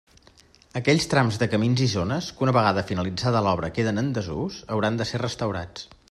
[0.79, 4.99] Aquells trams de camins i zones que una vegada finalitzada l'obra queden en desús, hauran
[5.03, 5.87] de ser restaurats.